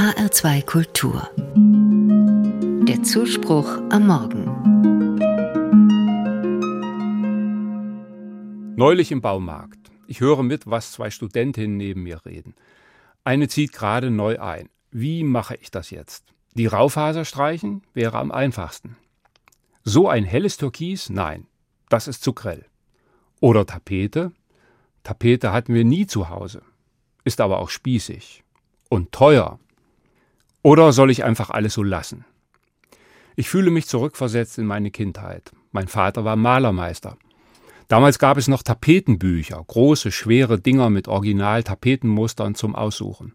HR2 0.00 0.64
Kultur. 0.64 1.28
Der 2.88 3.02
Zuspruch 3.02 3.68
am 3.90 4.06
Morgen. 4.06 4.46
Neulich 8.76 9.12
im 9.12 9.20
Baumarkt. 9.20 9.90
Ich 10.06 10.20
höre 10.20 10.42
mit, 10.42 10.66
was 10.66 10.92
zwei 10.92 11.10
Studentinnen 11.10 11.76
neben 11.76 12.04
mir 12.04 12.24
reden. 12.24 12.54
Eine 13.24 13.48
zieht 13.48 13.74
gerade 13.74 14.10
neu 14.10 14.40
ein. 14.40 14.70
Wie 14.90 15.22
mache 15.22 15.56
ich 15.56 15.70
das 15.70 15.90
jetzt? 15.90 16.24
Die 16.54 16.64
Raufaser 16.64 17.26
streichen 17.26 17.82
wäre 17.92 18.16
am 18.16 18.32
einfachsten. 18.32 18.96
So 19.84 20.08
ein 20.08 20.24
helles 20.24 20.56
Türkis? 20.56 21.10
Nein, 21.10 21.46
das 21.90 22.08
ist 22.08 22.24
zu 22.24 22.32
grell. 22.32 22.64
Oder 23.40 23.66
Tapete? 23.66 24.32
Tapete 25.02 25.52
hatten 25.52 25.74
wir 25.74 25.84
nie 25.84 26.06
zu 26.06 26.30
Hause. 26.30 26.62
Ist 27.24 27.42
aber 27.42 27.58
auch 27.58 27.68
spießig. 27.68 28.44
Und 28.88 29.12
teuer. 29.12 29.58
Oder 30.62 30.92
soll 30.92 31.10
ich 31.10 31.24
einfach 31.24 31.50
alles 31.50 31.74
so 31.74 31.82
lassen? 31.82 32.24
Ich 33.36 33.48
fühle 33.48 33.70
mich 33.70 33.86
zurückversetzt 33.86 34.58
in 34.58 34.66
meine 34.66 34.90
Kindheit. 34.90 35.52
Mein 35.72 35.88
Vater 35.88 36.24
war 36.24 36.36
Malermeister. 36.36 37.16
Damals 37.88 38.18
gab 38.18 38.36
es 38.36 38.46
noch 38.46 38.62
Tapetenbücher, 38.62 39.64
große, 39.66 40.12
schwere 40.12 40.60
Dinger 40.60 40.90
mit 40.90 41.08
Original-Tapetenmustern 41.08 42.54
zum 42.54 42.74
Aussuchen. 42.74 43.34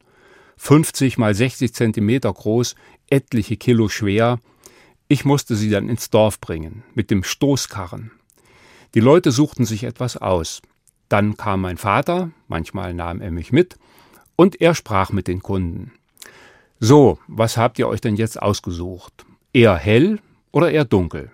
50 0.57 1.17
mal 1.17 1.33
60 1.33 1.73
Zentimeter 1.73 2.31
groß, 2.31 2.75
etliche 3.09 3.57
Kilo 3.57 3.89
schwer. 3.89 4.39
Ich 5.07 5.25
musste 5.25 5.55
sie 5.55 5.69
dann 5.69 5.89
ins 5.89 6.09
Dorf 6.09 6.39
bringen, 6.39 6.83
mit 6.93 7.11
dem 7.11 7.23
Stoßkarren. 7.23 8.11
Die 8.93 9.01
Leute 9.01 9.31
suchten 9.31 9.65
sich 9.65 9.83
etwas 9.83 10.15
aus. 10.15 10.61
Dann 11.09 11.35
kam 11.35 11.61
mein 11.61 11.77
Vater, 11.77 12.31
manchmal 12.47 12.93
nahm 12.93 13.21
er 13.21 13.31
mich 13.31 13.51
mit, 13.51 13.77
und 14.35 14.61
er 14.61 14.73
sprach 14.73 15.11
mit 15.11 15.27
den 15.27 15.41
Kunden. 15.41 15.91
So, 16.79 17.19
was 17.27 17.57
habt 17.57 17.79
ihr 17.79 17.87
euch 17.87 18.01
denn 18.01 18.15
jetzt 18.15 18.41
ausgesucht? 18.41 19.25
Eher 19.53 19.75
hell 19.75 20.19
oder 20.51 20.71
eher 20.71 20.85
dunkel? 20.85 21.31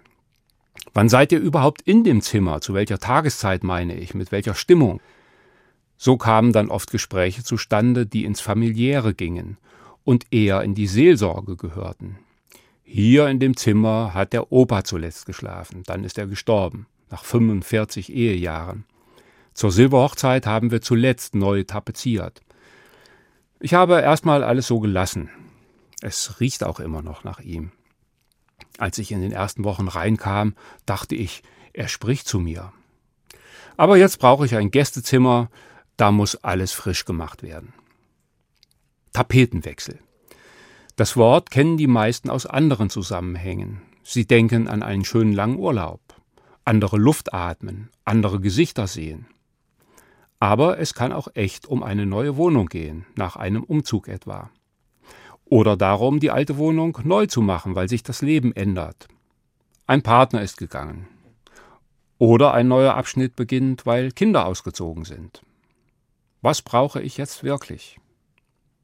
Wann 0.94 1.09
seid 1.09 1.31
ihr 1.31 1.39
überhaupt 1.39 1.81
in 1.81 2.03
dem 2.03 2.22
Zimmer? 2.22 2.61
Zu 2.61 2.73
welcher 2.73 3.00
Tageszeit 3.00 3.64
meine 3.64 3.95
ich? 3.95 4.14
Mit 4.14 4.31
welcher 4.31 4.53
Stimmung? 4.53 5.02
So 5.98 6.17
kamen 6.17 6.52
dann 6.53 6.70
oft 6.70 6.92
Gespräche 6.92 7.44
zustande, 7.44 8.06
die 8.06 8.25
ins 8.25 8.42
Familiäre 8.42 9.14
gingen 9.14 9.58
und 10.03 10.25
eher 10.31 10.61
in 10.64 10.75
die 10.75 10.88
Seelsorge 10.88 11.55
gehörten. 11.55 12.20
Hier 12.83 13.28
in 13.28 13.39
dem 13.39 13.55
Zimmer 13.55 14.14
hat 14.14 14.33
der 14.33 14.52
Opa 14.52 14.83
zuletzt 14.83 15.26
geschlafen, 15.26 15.83
dann 15.86 16.03
ist 16.03 16.17
er 16.17 16.28
gestorben, 16.28 16.88
nach 17.09 17.23
45 17.23 18.11
Ehejahren. 18.14 18.83
Zur 19.53 19.72
Silberhochzeit 19.72 20.45
haben 20.45 20.72
wir 20.72 20.81
zuletzt 20.81 21.36
neu 21.36 21.64
tapeziert. 21.64 22.42
Ich 23.64 23.76
habe 23.76 24.02
erstmal 24.02 24.44
alles 24.44 24.66
so 24.66 24.80
gelassen. 24.80 25.30
Es 26.02 26.40
riecht 26.40 26.64
auch 26.64 26.80
immer 26.80 27.04
noch 27.04 27.23
nach 27.23 27.40
ihm. 27.40 27.72
Als 28.80 28.98
ich 28.98 29.12
in 29.12 29.22
den 29.22 29.31
ersten 29.31 29.64
Wochen 29.64 29.88
reinkam, 29.88 30.56
dachte 30.88 31.14
ich, 31.14 31.44
er 31.72 31.88
spricht 31.88 32.28
zu 32.28 32.39
mir. 32.39 32.73
Aber 33.78 33.98
jetzt 33.98 34.17
brauche 34.17 34.48
ich 34.48 34.56
ein 34.56 34.72
Gästezimmer, 34.72 35.52
da 35.95 36.12
muss 36.12 36.36
alles 36.38 36.72
frisch 36.72 37.06
gemacht 37.06 37.44
werden. 37.44 37.73
Tapetenwechsel. 39.14 40.00
Das 40.95 41.16
Wort 41.16 41.52
kennen 41.52 41.78
die 41.78 41.88
meisten 41.88 42.32
aus 42.32 42.48
anderen 42.48 42.89
Zusammenhängen. 42.89 43.84
Sie 44.04 44.26
denken 44.26 44.67
an 44.67 44.82
einen 44.82 45.06
schönen 45.06 45.34
langen 45.34 45.59
Urlaub, 45.59 46.02
andere 46.66 46.98
Luft 46.98 47.32
atmen, 47.32 47.92
andere 48.06 48.39
Gesichter 48.39 48.88
sehen. 48.88 49.28
Aber 50.42 50.80
es 50.80 50.95
kann 50.95 51.14
auch 51.14 51.28
echt 51.36 51.67
um 51.67 51.84
eine 51.84 52.08
neue 52.08 52.36
Wohnung 52.36 52.66
gehen, 52.66 53.06
nach 53.16 53.36
einem 53.36 53.64
Umzug 53.64 54.08
etwa. 54.08 54.50
Oder 55.45 55.78
darum, 55.78 56.20
die 56.20 56.31
alte 56.31 56.58
Wohnung 56.58 56.98
neu 57.03 57.28
zu 57.28 57.44
machen, 57.44 57.75
weil 57.75 57.88
sich 57.88 58.02
das 58.02 58.23
Leben 58.23 58.52
ändert. 58.56 59.08
Ein 59.86 60.02
Partner 60.02 60.42
ist 60.42 60.58
gegangen. 60.58 61.08
Oder 62.17 62.55
ein 62.55 62.67
neuer 62.67 62.95
Abschnitt 62.95 63.36
beginnt, 63.36 63.86
weil 63.86 64.11
Kinder 64.11 64.48
ausgezogen 64.48 65.05
sind. 65.05 65.43
Was 66.42 66.64
brauche 66.64 67.04
ich 67.04 67.17
jetzt 67.17 67.43
wirklich? 67.43 67.99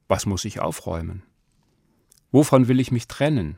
Was 0.07 0.27
muss 0.27 0.45
ich 0.45 0.59
aufräumen? 0.59 1.23
Wovon 2.31 2.67
will 2.67 2.79
ich 2.79 2.91
mich 2.91 3.07
trennen? 3.07 3.57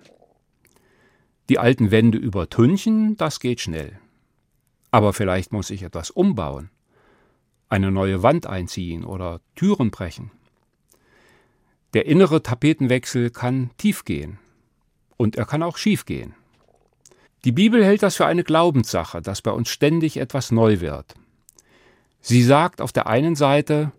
Die 1.49 1.59
alten 1.59 1.91
Wände 1.91 2.17
übertünchen, 2.17 3.17
das 3.17 3.41
geht 3.41 3.59
schnell. 3.59 3.99
Aber 4.89 5.11
vielleicht 5.11 5.51
muss 5.51 5.69
ich 5.69 5.83
etwas 5.83 6.11
umbauen 6.11 6.69
eine 7.69 7.91
neue 7.91 8.23
Wand 8.23 8.47
einziehen 8.47 9.05
oder 9.05 9.41
Türen 9.55 9.91
brechen. 9.91 10.31
Der 11.93 12.05
innere 12.05 12.43
Tapetenwechsel 12.43 13.29
kann 13.29 13.71
tief 13.77 14.05
gehen 14.05 14.39
und 15.17 15.35
er 15.35 15.45
kann 15.45 15.63
auch 15.63 15.77
schief 15.77 16.05
gehen. 16.05 16.35
Die 17.45 17.51
Bibel 17.51 17.83
hält 17.83 18.03
das 18.03 18.17
für 18.17 18.25
eine 18.25 18.43
Glaubenssache, 18.43 19.21
dass 19.21 19.41
bei 19.41 19.51
uns 19.51 19.69
ständig 19.69 20.17
etwas 20.17 20.51
neu 20.51 20.81
wird. 20.81 21.15
Sie 22.21 22.43
sagt 22.43 22.81
auf 22.81 22.91
der 22.91 23.07
einen 23.07 23.35
Seite, 23.35 23.91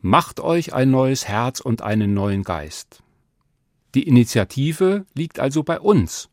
macht 0.00 0.40
euch 0.40 0.72
ein 0.72 0.90
neues 0.90 1.28
Herz 1.28 1.60
und 1.60 1.82
einen 1.82 2.14
neuen 2.14 2.42
Geist. 2.42 3.02
Die 3.94 4.08
Initiative 4.08 5.04
liegt 5.14 5.38
also 5.38 5.62
bei 5.62 5.78
uns. 5.78 6.30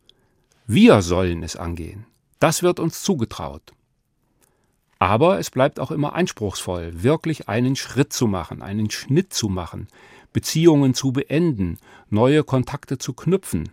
Wir 0.66 1.02
sollen 1.02 1.44
es 1.44 1.56
angehen. 1.56 2.06
Das 2.40 2.64
wird 2.64 2.80
uns 2.80 3.04
zugetraut. 3.04 3.74
Aber 5.00 5.40
es 5.40 5.50
bleibt 5.50 5.80
auch 5.80 5.92
immer 5.92 6.14
anspruchsvoll, 6.14 7.04
wirklich 7.04 7.48
einen 7.48 7.78
Schritt 7.78 8.12
zu 8.12 8.28
machen, 8.28 8.62
einen 8.62 8.92
Schnitt 8.92 9.34
zu 9.34 9.48
machen, 9.48 9.88
Beziehungen 10.34 10.94
zu 10.94 11.14
beenden, 11.14 11.78
neue 12.10 12.44
Kontakte 12.44 12.98
zu 12.98 13.14
knüpfen, 13.14 13.70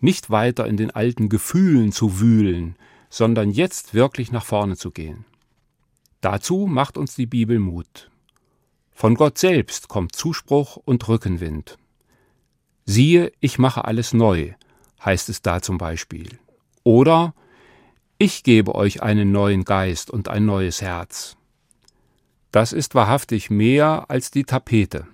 nicht 0.00 0.28
weiter 0.28 0.66
in 0.66 0.76
den 0.76 0.90
alten 0.90 1.30
Gefühlen 1.30 1.92
zu 1.92 2.20
wühlen, 2.20 2.76
sondern 3.08 3.50
jetzt 3.50 3.94
wirklich 3.94 4.30
nach 4.30 4.44
vorne 4.44 4.76
zu 4.76 4.90
gehen. 4.90 5.24
Dazu 6.20 6.66
macht 6.66 6.98
uns 6.98 7.14
die 7.14 7.26
Bibel 7.26 7.58
Mut. 7.58 8.10
Von 8.92 9.14
Gott 9.14 9.38
selbst 9.38 9.88
kommt 9.88 10.14
Zuspruch 10.14 10.76
und 10.76 11.08
Rückenwind. 11.08 11.78
Siehe, 12.84 13.32
ich 13.40 13.58
mache 13.58 13.84
alles 13.84 14.12
neu, 14.12 14.52
heißt 15.04 15.28
es 15.30 15.40
da 15.40 15.62
zum 15.62 15.78
Beispiel. 15.78 16.38
Oder 16.82 17.34
ich 18.18 18.42
gebe 18.42 18.74
euch 18.74 19.02
einen 19.02 19.32
neuen 19.32 19.64
Geist 19.64 20.10
und 20.10 20.28
ein 20.28 20.46
neues 20.46 20.80
Herz. 20.80 21.36
Das 22.50 22.72
ist 22.72 22.94
wahrhaftig 22.94 23.50
mehr 23.50 24.06
als 24.08 24.30
die 24.30 24.44
Tapete. 24.44 25.06